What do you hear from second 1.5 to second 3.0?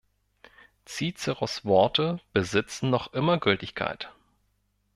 Worte besitzen